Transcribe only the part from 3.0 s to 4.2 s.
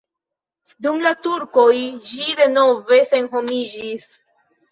senhomiĝis.